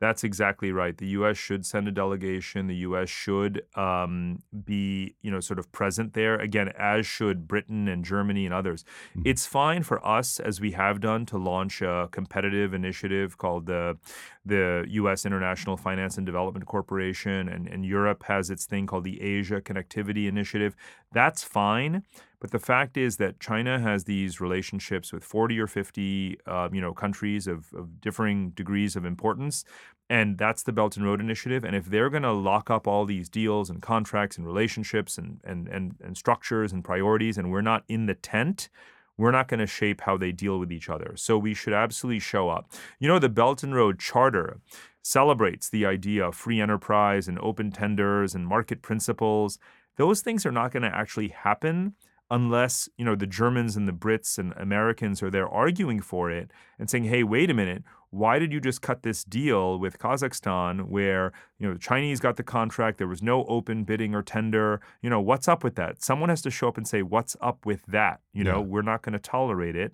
[0.00, 0.96] That's exactly right.
[0.98, 1.38] The U.S.
[1.38, 2.66] should send a delegation.
[2.66, 3.08] The U.S.
[3.08, 8.44] should um, be, you know, sort of present there again, as should Britain and Germany
[8.44, 8.84] and others.
[9.16, 9.22] Mm-hmm.
[9.24, 13.96] It's fine for us, as we have done, to launch a competitive initiative called the
[14.44, 15.24] the U.S.
[15.24, 20.28] International Finance and Development Corporation, and, and Europe has its thing called the Asia Connectivity
[20.28, 20.76] Initiative.
[21.12, 22.04] That's fine.
[22.40, 26.80] But the fact is that China has these relationships with 40 or 50, uh, you
[26.80, 29.64] know, countries of, of differing degrees of importance,
[30.10, 31.64] and that's the Belt and Road Initiative.
[31.64, 35.40] And if they're going to lock up all these deals and contracts and relationships and,
[35.42, 38.68] and, and, and structures and priorities, and we're not in the tent,
[39.16, 41.14] we're not going to shape how they deal with each other.
[41.16, 42.72] So we should absolutely show up.
[42.98, 44.60] You know, the Belt and Road Charter
[45.02, 49.58] celebrates the idea of free enterprise and open tenders and market principles.
[49.96, 51.94] Those things are not going to actually happen
[52.30, 56.50] unless you know the Germans and the Brits and Americans are there arguing for it
[56.78, 60.88] and saying, "Hey, wait a minute, why did you just cut this deal with Kazakhstan
[60.88, 64.80] where, you know, the Chinese got the contract, there was no open bidding or tender?
[65.02, 66.02] You know, what's up with that?
[66.02, 68.20] Someone has to show up and say, what's up with that?
[68.32, 68.66] You know, Yeah.
[68.66, 69.92] we're not going to tolerate it.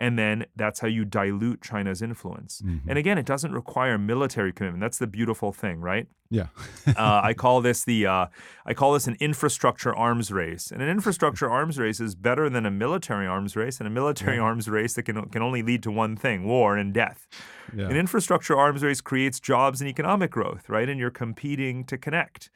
[0.00, 2.62] And then that's how you dilute China's influence.
[2.64, 2.88] Mm-hmm.
[2.88, 4.80] And again, it doesn't require military commitment.
[4.80, 6.06] That's the beautiful thing, right?
[6.30, 6.48] Yeah.
[6.86, 6.92] uh,
[7.24, 8.26] I call this the uh,
[8.64, 12.64] I call this an infrastructure arms race, and an infrastructure arms race is better than
[12.64, 15.90] a military arms race, and a military arms race that can can only lead to
[15.90, 17.26] one thing: war and death.
[17.76, 17.88] Yeah.
[17.88, 20.88] An infrastructure arms race creates jobs and economic growth, right?
[20.88, 22.50] And you're competing to connect.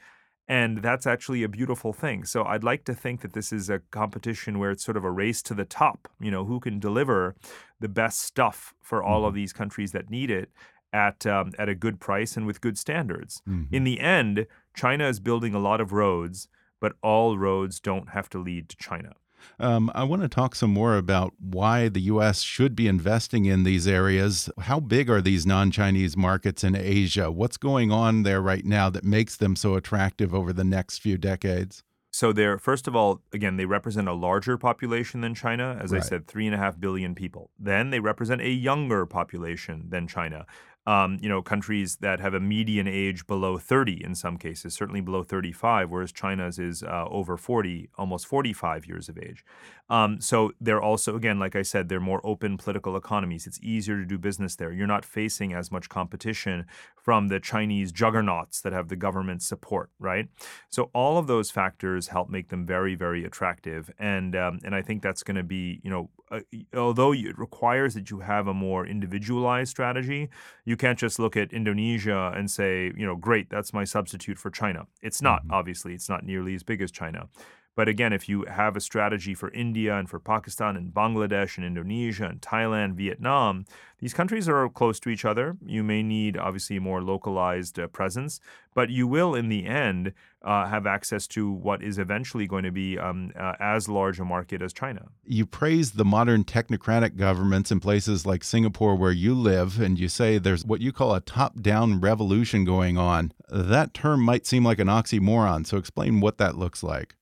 [0.48, 2.24] And that's actually a beautiful thing.
[2.24, 5.10] So I'd like to think that this is a competition where it's sort of a
[5.10, 6.08] race to the top.
[6.20, 7.34] You know, who can deliver
[7.80, 10.50] the best stuff for all of these countries that need it
[10.92, 13.40] at um, at a good price and with good standards.
[13.70, 16.48] In the end, China is building a lot of roads,
[16.80, 19.12] but all roads don't have to lead to China.
[19.58, 22.42] Um, I want to talk some more about why the U.S.
[22.42, 24.50] should be investing in these areas.
[24.58, 27.30] How big are these non Chinese markets in Asia?
[27.30, 31.18] What's going on there right now that makes them so attractive over the next few
[31.18, 31.82] decades?
[32.14, 35.78] So they're first of all, again, they represent a larger population than China.
[35.80, 37.50] As I said, three and a half billion people.
[37.58, 40.46] Then they represent a younger population than China.
[40.84, 45.00] Um, you know, countries that have a median age below 30 in some cases, certainly
[45.00, 49.44] below 35, whereas China's is uh, over 40, almost 45 years of age.
[49.88, 53.46] Um, so they're also, again, like I said, they're more open political economies.
[53.46, 54.72] It's easier to do business there.
[54.72, 56.66] You're not facing as much competition
[56.96, 60.28] from the Chinese juggernauts that have the government support, right?
[60.70, 64.82] So all of those factors help make them very, very attractive, and um, and I
[64.82, 66.40] think that's going to be, you know, uh,
[66.74, 70.30] although it requires that you have a more individualized strategy,
[70.64, 74.50] you can't just look at Indonesia and say, you know, great, that's my substitute for
[74.50, 74.86] China.
[75.02, 75.52] It's not, mm-hmm.
[75.52, 77.28] obviously, it's not nearly as big as China.
[77.74, 81.64] But again, if you have a strategy for India and for Pakistan and Bangladesh and
[81.64, 83.64] Indonesia and Thailand, Vietnam,
[83.98, 85.56] these countries are close to each other.
[85.64, 88.40] You may need, obviously, more localized uh, presence,
[88.74, 92.72] but you will, in the end, uh, have access to what is eventually going to
[92.72, 95.06] be um, uh, as large a market as China.
[95.24, 100.08] You praise the modern technocratic governments in places like Singapore, where you live, and you
[100.08, 103.32] say there's what you call a top down revolution going on.
[103.48, 107.14] That term might seem like an oxymoron, so explain what that looks like.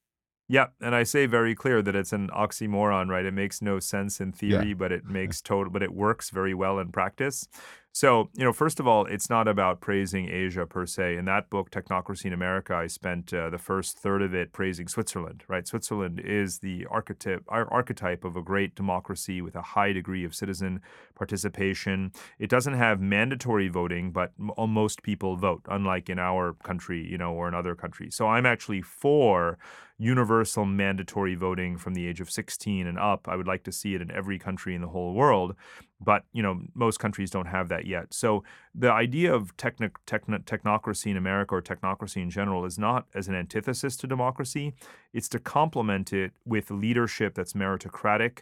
[0.51, 3.25] Yeah, and I say very clear that it's an oxymoron, right?
[3.25, 6.81] It makes no sense in theory, but it makes total, but it works very well
[6.81, 7.47] in practice.
[7.93, 11.17] So, you know, first of all, it's not about praising Asia per se.
[11.17, 14.87] In that book, Technocracy in America, I spent uh, the first third of it praising
[14.87, 15.67] Switzerland, right?
[15.67, 20.37] Switzerland is the archetype, ar- archetype of a great democracy with a high degree of
[20.37, 20.81] citizen
[21.17, 22.13] participation.
[22.39, 27.05] It doesn't have mandatory voting, but m- uh, most people vote, unlike in our country,
[27.05, 28.15] you know, or in other countries.
[28.15, 29.59] So I'm actually for
[29.99, 33.29] universal mandatory voting from the age of 16 and up.
[33.29, 35.55] I would like to see it in every country in the whole world,
[36.01, 38.13] but you know most countries don't have that yet.
[38.13, 38.43] So
[38.75, 43.35] the idea of techno- technocracy in America or technocracy in general is not as an
[43.35, 44.75] antithesis to democracy.
[45.13, 48.41] It's to complement it with leadership that's meritocratic,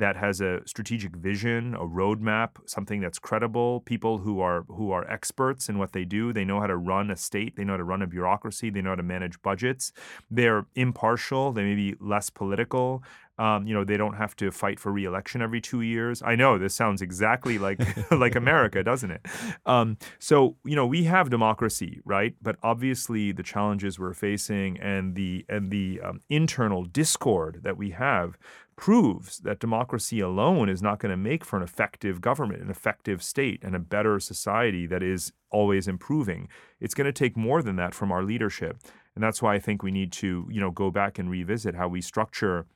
[0.00, 5.08] that has a strategic vision, a roadmap, something that's credible, people who are who are
[5.10, 6.32] experts in what they do.
[6.32, 8.82] They know how to run a state, they know how to run a bureaucracy, they
[8.82, 9.92] know how to manage budgets.
[10.30, 13.02] They're impartial, they may be less political.
[13.40, 16.22] Um, you know, they don't have to fight for reelection every two years.
[16.22, 19.24] I know this sounds exactly like like America, doesn't it?
[19.64, 22.34] Um, so you know, we have democracy, right?
[22.42, 27.90] But obviously, the challenges we're facing and the and the um, internal discord that we
[27.90, 28.36] have
[28.76, 33.22] proves that democracy alone is not going to make for an effective government, an effective
[33.22, 36.48] state, and a better society that is always improving.
[36.80, 38.78] It's going to take more than that from our leadership.
[39.14, 41.88] And that's why I think we need to, you know, go back and revisit how
[41.88, 42.66] we structure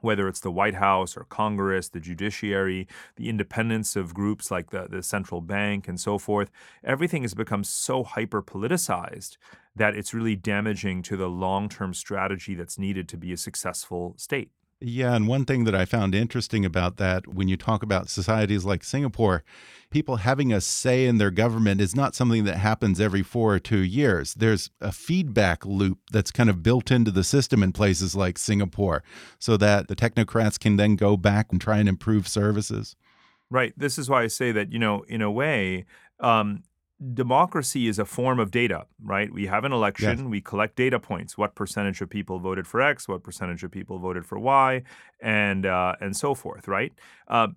[0.00, 4.86] whether it's the White House or Congress, the judiciary, the independence of groups like the,
[4.88, 6.50] the central bank and so forth,
[6.84, 9.36] everything has become so hyper politicized
[9.74, 14.14] that it's really damaging to the long term strategy that's needed to be a successful
[14.16, 14.50] state.
[14.80, 18.64] Yeah, and one thing that I found interesting about that, when you talk about societies
[18.64, 19.42] like Singapore,
[19.90, 23.58] people having a say in their government is not something that happens every four or
[23.58, 24.34] two years.
[24.34, 29.02] There's a feedback loop that's kind of built into the system in places like Singapore
[29.40, 32.94] so that the technocrats can then go back and try and improve services.
[33.50, 33.72] Right.
[33.76, 35.86] This is why I say that, you know, in a way,
[36.20, 36.62] um,
[37.14, 39.32] democracy is a form of data, right?
[39.32, 40.26] We have an election, Yes.
[40.26, 41.38] we collect data points.
[41.38, 43.06] What percentage of people voted for X?
[43.08, 44.82] What percentage of people voted for Y?
[45.20, 46.92] And uh, and so forth, right?
[47.28, 47.48] Uh,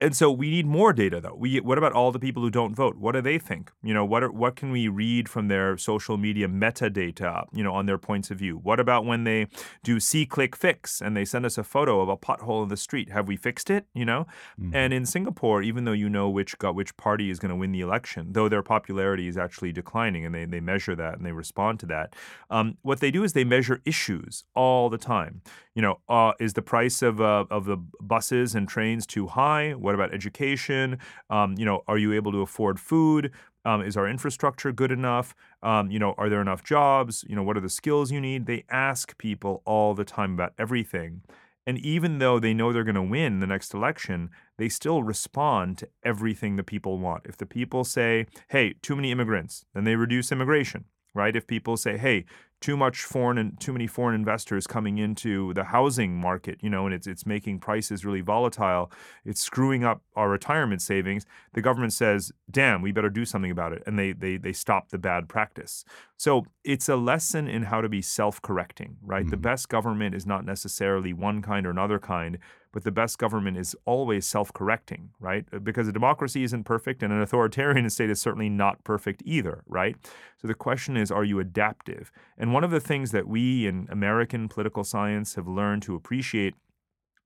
[0.00, 1.34] and so we need more data though.
[1.36, 2.96] We what about all the people who don't vote?
[2.96, 3.72] What do they think?
[3.82, 7.74] You know, what are, what can we read from their social media metadata, you know,
[7.74, 8.56] on their points of view?
[8.58, 9.48] What about when they
[9.82, 13.10] do SeeClickFix and they send us a photo of a pothole in the street?
[13.10, 14.26] Have we fixed it, you know?
[14.60, 14.74] Mm-hmm.
[14.74, 17.80] And in Singapore, even though you know which which party is going to win the
[17.80, 21.80] election, though their popularity is actually declining and they they measure that and they respond
[21.80, 22.14] to that.
[22.50, 25.42] Um, what they do is they measure issues all the time.
[25.74, 29.74] You know, uh, is the price of uh, of the buses and trains too high?
[29.88, 30.98] What about education?
[31.30, 33.32] Um, you know, are you able to afford food?
[33.64, 35.34] Um, is our infrastructure good enough?
[35.62, 37.24] Um, you know, are there enough jobs?
[37.26, 38.44] You know, what are the skills you need?
[38.44, 41.22] They ask people all the time about everything.
[41.66, 44.28] And even though they know they're going to win the next election,
[44.58, 47.24] they still respond to everything the people want.
[47.24, 50.84] If the people say, hey, too many immigrants, then they reduce immigration,
[51.14, 51.34] right?
[51.34, 52.26] If people say, hey,
[52.60, 56.86] too much foreign and too many foreign investors coming into the housing market, you know,
[56.86, 58.90] and it's it's making prices really volatile.
[59.24, 61.24] It's screwing up our retirement savings.
[61.54, 64.88] The government says, "Damn, we better do something about it," and they they they stop
[64.88, 65.84] the bad practice.
[66.16, 69.22] So it's a lesson in how to be self-correcting, right?
[69.22, 69.30] Mm-hmm.
[69.30, 72.38] The best government is not necessarily one kind or another kind,
[72.72, 75.44] but the best government is always self correcting, right?
[75.52, 79.62] Uh, because a democracy isn't perfect and an authoritarian state is certainly not perfect either,
[79.66, 79.96] right?
[80.40, 82.12] So the question is are you adaptive?
[82.36, 86.54] And one of the things that we in American political science have learned to appreciate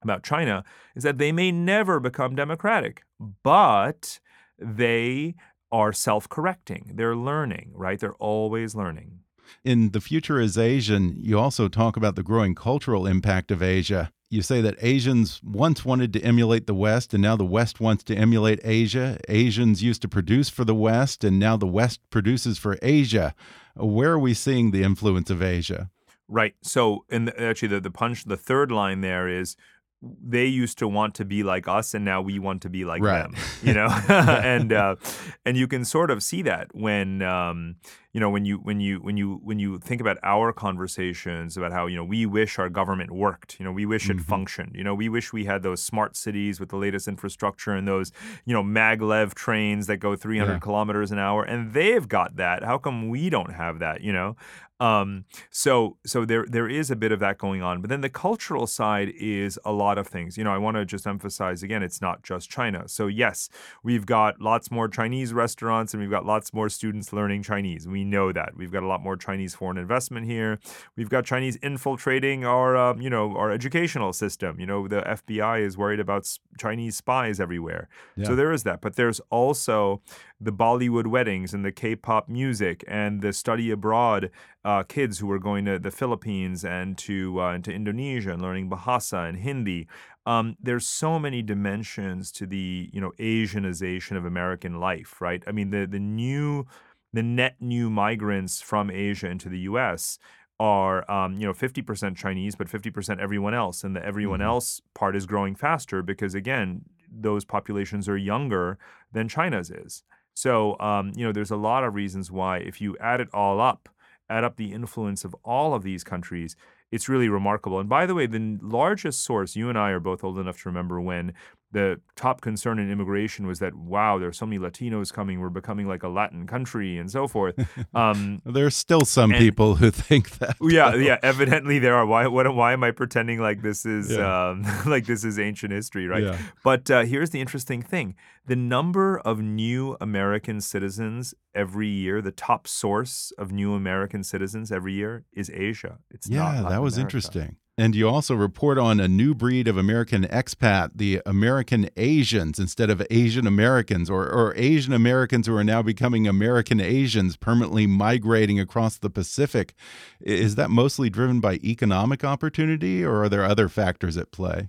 [0.02, 0.64] about China
[0.96, 3.04] is that they may never become democratic,
[3.42, 4.20] but
[4.58, 5.34] they
[5.70, 6.92] are self correcting.
[6.94, 7.98] They're learning, right?
[7.98, 9.20] They're always learning.
[9.64, 14.10] In The Future is Asian, you also talk about the growing cultural impact of Asia
[14.32, 18.02] you say that Asians once wanted to emulate the West, and now the West wants
[18.04, 19.18] to emulate Asia.
[19.28, 23.34] Asians used to produce for the West, and now the West produces for Asia.
[23.76, 25.90] Where are we seeing the influence of Asia?
[26.28, 26.54] Right.
[26.62, 29.56] So, and actually, the, the punch, the third line there is
[30.02, 33.00] they used to want to be like us and now we want to be like
[33.02, 33.22] right.
[33.22, 34.96] them you know and uh,
[35.44, 37.76] and you can sort of see that when um,
[38.12, 41.72] you know when you when you when you when you think about our conversations about
[41.72, 44.18] how you know we wish our government worked you know we wish mm-hmm.
[44.18, 47.72] it functioned you know we wish we had those smart cities with the latest infrastructure
[47.72, 48.12] and those
[48.44, 50.58] you know maglev trains that go 300 yeah.
[50.58, 54.36] kilometers an hour and they've got that how come we don't have that you know
[54.82, 58.10] um, so so there there is a bit of that going on, but then the
[58.10, 60.36] cultural side is a lot of things.
[60.36, 62.88] You know, I want to just emphasize again, it's not just China.
[62.88, 63.48] So yes,
[63.84, 67.86] we've got lots more Chinese restaurants and we've got lots more students learning Chinese.
[67.86, 70.58] We know that we've got a lot more Chinese foreign investment here.
[70.96, 74.60] We've got Chinese infiltrating our um, you know our educational system.
[74.60, 76.28] You know, the FBI is worried about
[76.58, 77.88] Chinese spies everywhere.
[78.16, 78.26] Yeah.
[78.26, 80.00] So there is that, but there's also
[80.40, 84.30] the Bollywood weddings and the K-pop music and the study abroad
[84.64, 88.42] uh, kids who were going to the Philippines and to uh, and to Indonesia and
[88.42, 89.86] learning Bahasa and Hindi.
[90.24, 95.42] Um, there's so many dimensions to the you know Asianization of American life, right?
[95.46, 96.66] I mean the the new
[97.12, 100.18] the net new migrants from Asia into the U.S.
[100.58, 104.48] are um, you know 50% Chinese, but 50% everyone else, and the everyone mm-hmm.
[104.48, 106.82] else part is growing faster because again
[107.14, 108.78] those populations are younger
[109.12, 110.02] than China's is.
[110.34, 113.60] So, um, you know, there's a lot of reasons why, if you add it all
[113.60, 113.88] up,
[114.30, 116.56] add up the influence of all of these countries,
[116.90, 117.80] it's really remarkable.
[117.80, 120.68] And by the way, the largest source, you and I are both old enough to
[120.68, 121.34] remember when
[121.72, 125.48] the top concern in immigration was that wow, there are so many Latinos coming, we're
[125.48, 127.54] becoming like a Latin country and so forth.
[127.94, 130.56] Um, There's still some and, people who think that.
[130.62, 131.18] Yeah, yeah.
[131.22, 132.06] Evidently, there are.
[132.06, 132.26] Why?
[132.26, 134.50] What, why am I pretending like this is yeah.
[134.50, 136.22] um, like this is ancient history, right?
[136.22, 136.38] Yeah.
[136.64, 138.14] But uh, here's the interesting thing:
[138.46, 144.72] the number of new American citizens every year, the top source of new American citizens
[144.72, 145.98] every year is Asia.
[146.10, 147.00] It's yeah, that was America.
[147.00, 147.56] interesting.
[147.78, 152.90] And you also report on a new breed of American expat, the American Asians, instead
[152.90, 158.60] of Asian Americans, or, or Asian Americans who are now becoming American Asians, permanently migrating
[158.60, 159.74] across the Pacific.
[160.20, 164.68] Is that mostly driven by economic opportunity, or are there other factors at play?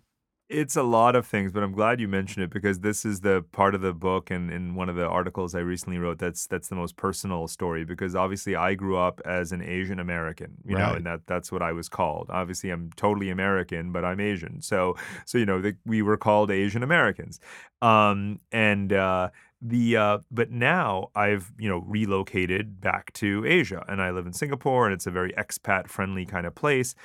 [0.49, 3.45] It's a lot of things, but I'm glad you mentioned it because this is the
[3.53, 6.67] part of the book and in one of the articles I recently wrote that's that's
[6.67, 10.89] the most personal story because obviously I grew up as an Asian American, you right.
[10.89, 12.27] know, and that that's what I was called.
[12.29, 14.61] Obviously I'm totally American, but I'm Asian.
[14.61, 17.39] So so you know, the, we were called Asian Americans.
[17.81, 19.29] Um, and uh,
[19.61, 24.33] the uh, but now I've you know relocated back to Asia and I live in
[24.33, 26.95] Singapore and it's a very expat friendly kind of place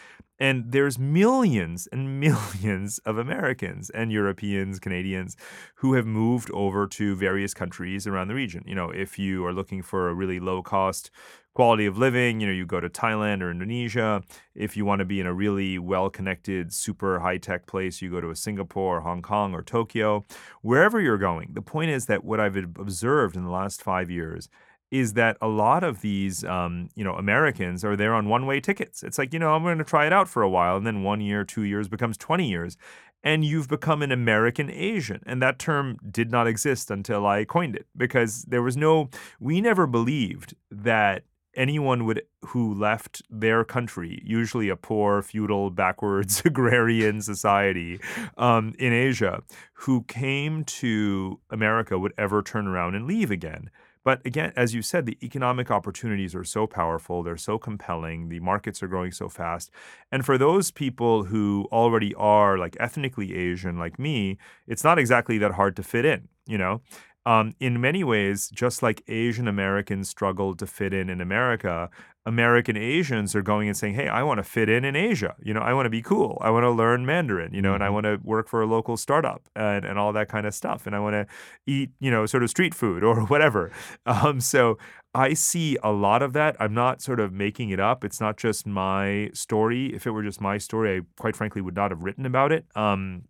[0.41, 5.37] And there's millions and millions of Americans and Europeans, Canadians
[5.77, 8.63] who have moved over to various countries around the region.
[8.67, 11.11] You know, if you are looking for a really low cost
[11.55, 14.23] quality of living, you know, you go to Thailand or Indonesia.
[14.55, 18.11] If you want to be in a really well connected, super high tech place, you
[18.11, 20.25] go to a Singapore or Hong Kong or Tokyo.
[20.63, 24.49] Wherever you're going, the point is that what I've observed in the last five years
[24.91, 29.03] is that a lot of these, um, you know, Americans are there on one-way tickets.
[29.03, 31.03] It's like, you know, I'm going to try it out for a while, and then
[31.03, 32.77] one year, two years becomes 20 years,
[33.23, 35.23] and you've become an American Asian.
[35.27, 39.11] And that term did not exist until I coined it because there was no,
[39.41, 41.25] we never believed that
[41.55, 48.01] anyone would who left their country, usually a poor, feudal, backwards agrarian society
[48.39, 49.43] um, in Asia,
[49.75, 53.69] who came to America would ever turn around and leave again.
[54.09, 58.41] But again, as you said, the economic opportunities are so powerful, they're so compelling, the
[58.41, 59.71] markets are growing so fast.
[60.11, 65.37] And for those people who already are like ethnically Asian, like me, it's not exactly
[65.37, 66.81] that hard to fit in, you know?
[67.29, 71.91] Um, in many ways, just like Asian Americans struggled to fit in in America,
[72.25, 75.37] American Asians are going and saying, "Hey, I want to fit in in Asia.
[75.43, 76.39] You know, I want to be cool.
[76.41, 77.53] I want to learn Mandarin.
[77.53, 77.95] You know, and I mm-hmm.
[77.95, 80.87] want to work for a local startup and, and all that kind of stuff.
[80.87, 81.27] And I want to
[81.67, 83.73] eat, you know, sort of street food or whatever."
[84.07, 84.79] Um, so
[85.15, 86.57] I see a lot of that.
[86.59, 88.05] I'm not sort of making it up.
[88.05, 89.95] It's not just my story.
[89.95, 92.65] If it were just my story, I quite frankly would not have written about it.
[92.75, 93.25] Um,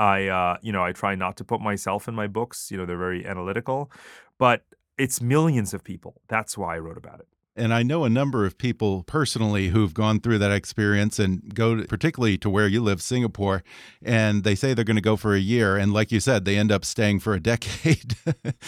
[0.00, 2.70] I, uh, you know, I try not to put myself in my books.
[2.72, 3.92] You know, they're very analytical,
[4.38, 4.64] but
[4.98, 6.22] it's millions of people.
[6.28, 7.28] That's why I wrote about it.
[7.56, 11.74] And I know a number of people personally who've gone through that experience and go
[11.74, 13.64] to, particularly to where you live, Singapore,
[14.02, 16.56] and they say they're going to go for a year, and like you said, they
[16.56, 18.14] end up staying for a decade,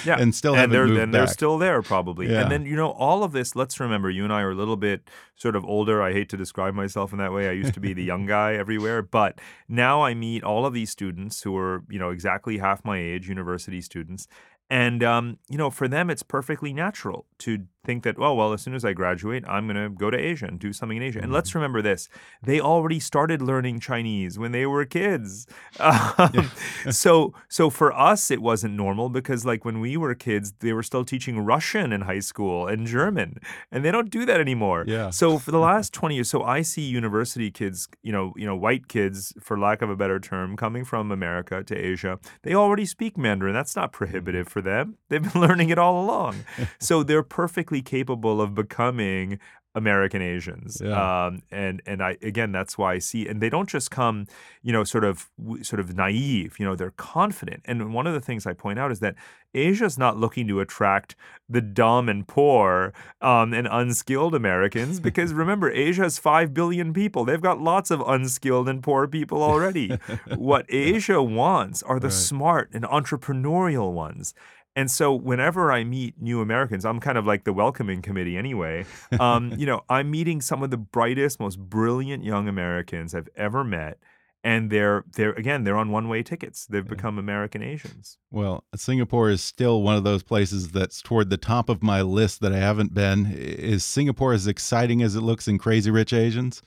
[0.05, 1.21] yeah, and still and haven't they're, moved and back.
[1.21, 2.31] they're still there probably.
[2.31, 2.43] Yeah.
[2.43, 3.55] And then you know all of this.
[3.55, 6.03] Let's remember, you and I are a little bit sort of older.
[6.03, 7.49] I hate to describe myself in that way.
[7.49, 10.91] I used to be the young guy everywhere, but now I meet all of these
[10.91, 14.27] students who are you know exactly half my age, university students,
[14.73, 18.63] and, um, you know, for them, it's perfectly natural to think that, oh, well, as
[18.63, 21.21] soon as I graduate, I'm going to go to Asia and do something in Asia.
[21.21, 21.59] And let's mm-hmm.
[21.59, 22.09] remember this
[22.43, 25.47] they already started learning Chinese when they were kids.
[25.83, 26.51] Um,
[26.91, 30.83] so, so for us, it wasn't normal because, like, when we were kids, they were
[30.83, 33.39] still teaching Russian in high school and German,
[33.71, 34.85] and they don't do that anymore.
[34.87, 35.11] Yeah.
[35.11, 38.55] So, for the last 20 years, so I see university kids, you know, you know,
[38.55, 42.87] white kids, for lack of a better term, coming from America to Asia, they already
[42.87, 43.55] speak Mandarin.
[43.55, 44.99] That's not prohibitive for them.
[45.09, 46.45] They've been learning it all along.
[46.79, 49.39] so, they're perfectly capable of becoming
[49.75, 50.83] American Asians.
[50.85, 51.27] Yeah.
[51.27, 54.27] Um, and and I again that's why I see and they don't just come,
[54.63, 55.31] you know, sort of
[55.63, 57.63] sort of naive, you know, they're confident.
[57.65, 59.15] And one of the things I point out is that
[59.55, 61.15] Asia's not looking to attract
[61.49, 67.25] the dumb and poor um, and unskilled Americans because remember Asia has 5 billion people.
[67.25, 69.99] They've got lots of unskilled and poor people already.
[70.37, 72.13] what Asia wants are the right.
[72.13, 74.35] smart and entrepreneurial ones.
[74.75, 78.87] And so whenever I meet new Americans, I'm kind of like the welcoming committee anyway.
[79.21, 83.65] Um, you know, I'm meeting some of the brightest, most brilliant young Americans I've ever
[83.65, 83.99] met.
[84.45, 86.67] And they're they're again they're on one way tickets.
[86.67, 88.19] They've become American Asians.
[88.33, 92.41] Well, Singapore is still one of those places that's toward the top of my list
[92.41, 93.33] that I haven't been.
[93.33, 96.61] Is Singapore as exciting as it looks in Crazy Rich Asians?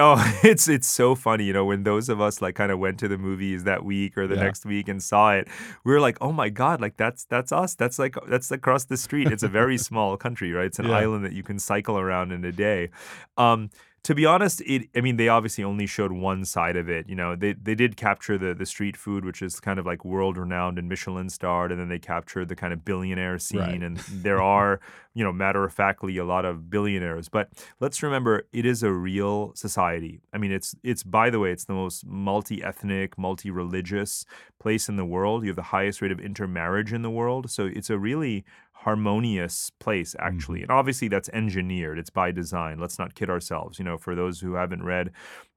[0.00, 2.98] Oh, it's it's so funny, you know, when those of us like kind of went
[3.00, 4.44] to the movies that week or the yeah.
[4.44, 5.46] next week and saw it,
[5.84, 7.74] we were like, "Oh my god, like that's that's us.
[7.74, 9.30] That's like that's across the street.
[9.30, 10.66] It's a very small country, right?
[10.66, 10.96] It's an yeah.
[10.96, 12.88] island that you can cycle around in a day."
[13.36, 13.70] Um,
[14.02, 17.08] to be honest, it I mean they obviously only showed one side of it.
[17.08, 20.04] You know, they they did capture the the street food, which is kind of like
[20.04, 23.60] world renowned and Michelin starred, and then they captured the kind of billionaire scene.
[23.60, 23.82] Right.
[23.82, 24.80] And there are,
[25.14, 27.28] you know, matter of factly a lot of billionaires.
[27.28, 30.22] But let's remember it is a real society.
[30.32, 34.24] I mean, it's it's by the way, it's the most multi ethnic, multi religious
[34.58, 35.42] place in the world.
[35.42, 37.50] You have the highest rate of intermarriage in the world.
[37.50, 38.46] So it's a really
[38.84, 40.60] harmonious place actually.
[40.60, 40.70] Mm-hmm.
[40.70, 41.98] and obviously that's engineered.
[41.98, 42.78] It's by design.
[42.78, 43.78] Let's not kid ourselves.
[43.78, 45.10] You know for those who haven't read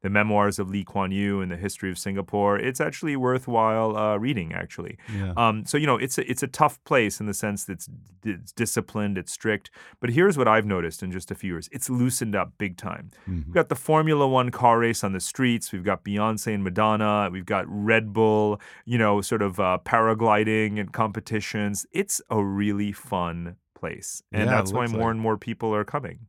[0.03, 4.17] the memoirs of Lee Kuan Yew and the history of Singapore it's actually worthwhile uh,
[4.17, 5.33] reading actually yeah.
[5.35, 7.89] um, so you know it's a, it's a tough place in the sense that it's,
[8.23, 11.89] it's, disciplined it's strict but here's what I've noticed in just a few years it's
[11.89, 13.41] loosened up big time mm-hmm.
[13.47, 17.29] we've got the Formula One car race on the streets we've got Beyonce and Madonna
[17.31, 22.91] we've got Red Bull you know sort of uh, paragliding and competitions it's a really
[22.91, 24.23] fun place.
[24.31, 25.11] And yeah, that's why more like.
[25.11, 26.27] and more people are coming.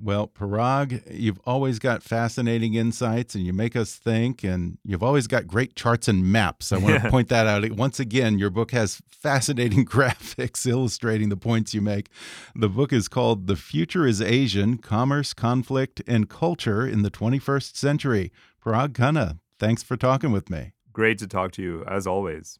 [0.00, 5.26] Well, Parag, you've always got fascinating insights and you make us think, and you've always
[5.26, 6.72] got great charts and maps.
[6.72, 7.68] I want to point that out.
[7.72, 12.08] Once again, your book has fascinating graphics illustrating the points you make.
[12.54, 17.76] The book is called The Future is Asian Commerce, Conflict, and Culture in the 21st
[17.76, 18.32] Century.
[18.64, 20.72] Parag Khanna, thanks for talking with me.
[20.92, 22.58] Great to talk to you, as always.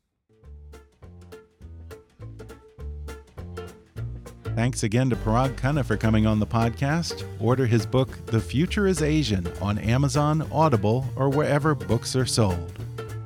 [4.54, 7.24] Thanks again to Parag Khanna for coming on the podcast.
[7.40, 12.70] Order his book, The Future is Asian, on Amazon, Audible, or wherever books are sold.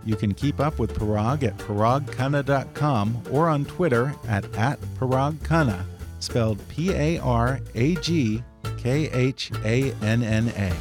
[0.05, 5.85] You can keep up with Parag at paragkhanna.com or on Twitter at, at paragkhanna,
[6.21, 8.45] spelled P A R A G
[8.77, 10.73] K H A N N A.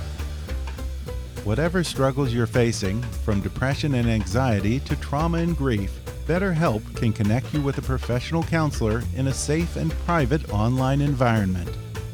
[1.43, 5.91] Whatever struggles you're facing, from depression and anxiety to trauma and grief,
[6.25, 11.69] BetterHelp can connect you with a professional counselor in a safe and private online environment.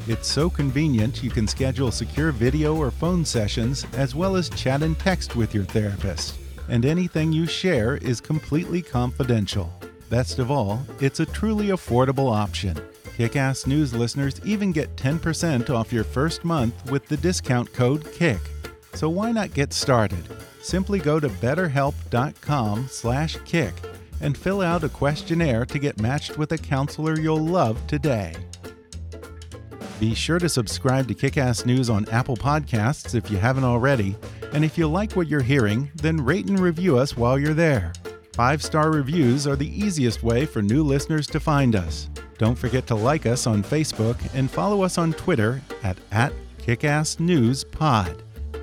[0.06, 4.84] It's so convenient you can schedule secure video or phone sessions as well as chat
[4.84, 6.36] and text with your therapist.
[6.68, 9.72] And anything you share is completely confidential.
[10.10, 12.78] Best of all, it's a truly affordable option.
[13.18, 18.42] Kickass News listeners even get 10% off your first month with the discount code KICK.
[18.94, 20.26] So why not get started?
[20.62, 23.91] Simply go to betterhelp.com/kick
[24.22, 28.34] and fill out a questionnaire to get matched with a counselor you'll love today.
[30.00, 34.16] Be sure to subscribe to Kickass News on Apple Podcasts if you haven't already,
[34.54, 37.94] and if you like what you're hearing, then rate and review us while you're there.
[38.34, 42.10] Five star reviews are the easiest way for new listeners to find us.
[42.38, 48.22] Don't forget to like us on Facebook and follow us on Twitter at, at KickassNewsPod.